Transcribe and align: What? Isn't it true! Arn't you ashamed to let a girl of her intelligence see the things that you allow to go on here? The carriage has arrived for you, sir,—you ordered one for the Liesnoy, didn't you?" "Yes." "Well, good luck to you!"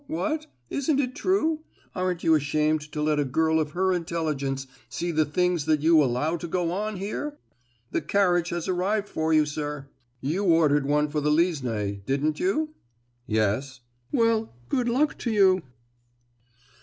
What? 0.07 0.47
Isn't 0.71 0.99
it 0.99 1.13
true! 1.13 1.59
Arn't 1.93 2.23
you 2.23 2.33
ashamed 2.33 2.81
to 2.93 3.03
let 3.03 3.19
a 3.19 3.23
girl 3.23 3.59
of 3.59 3.73
her 3.73 3.93
intelligence 3.93 4.65
see 4.89 5.11
the 5.11 5.25
things 5.25 5.65
that 5.65 5.81
you 5.81 6.03
allow 6.03 6.37
to 6.37 6.47
go 6.47 6.71
on 6.71 6.95
here? 6.97 7.37
The 7.91 8.01
carriage 8.01 8.49
has 8.49 8.67
arrived 8.67 9.07
for 9.07 9.31
you, 9.31 9.45
sir,—you 9.45 10.43
ordered 10.43 10.87
one 10.87 11.07
for 11.09 11.21
the 11.21 11.29
Liesnoy, 11.29 12.03
didn't 12.07 12.39
you?" 12.39 12.73
"Yes." 13.27 13.81
"Well, 14.11 14.51
good 14.69 14.89
luck 14.89 15.19
to 15.19 15.29
you!" 15.31 15.61